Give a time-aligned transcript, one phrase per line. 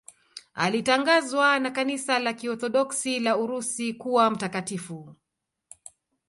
[0.53, 5.15] Alitangazwa na Kanisa la Kiorthodoksi la Urusi kuwa mtakatifu.